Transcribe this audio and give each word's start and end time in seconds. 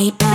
hands 0.00 0.29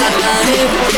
I 0.00 0.10
got 0.20 0.94
it. 0.94 0.97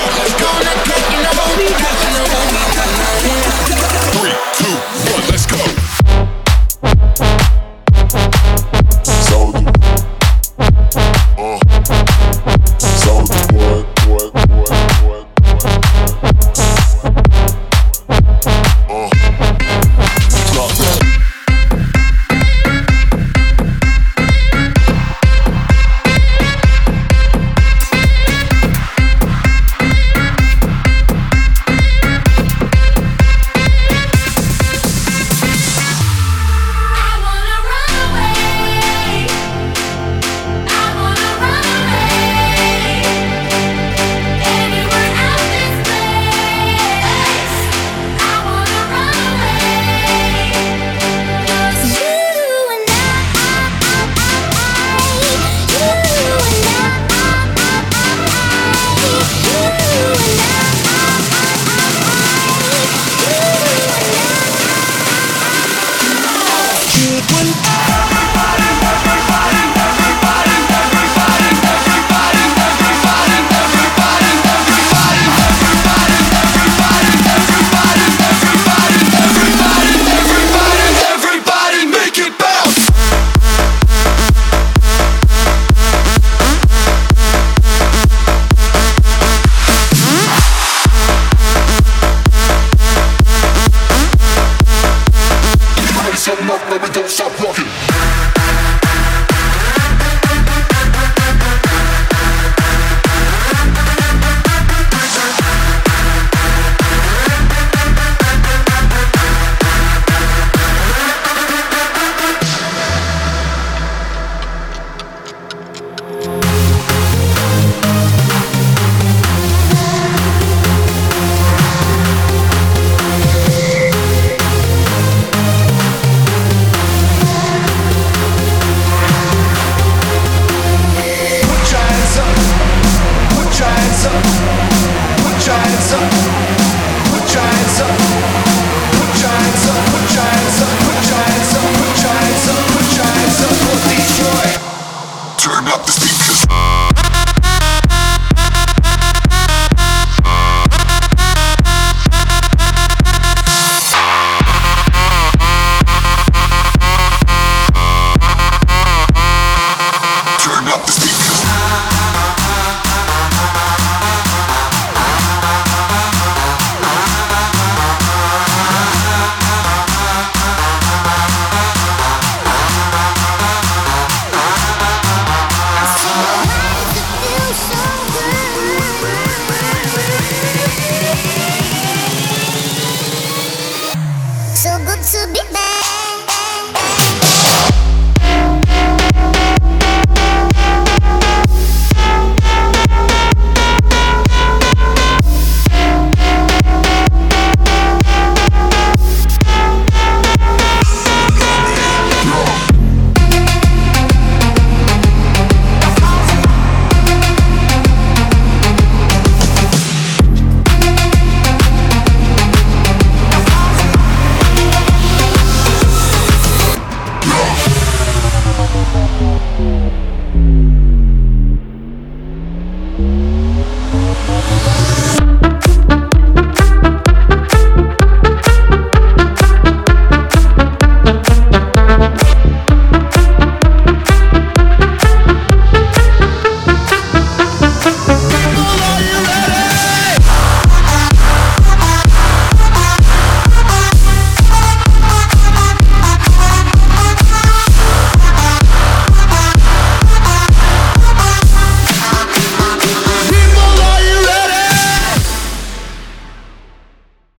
turn 145.61 145.69
up 145.69 145.85
the 145.85 145.93
speakers. 145.93 146.80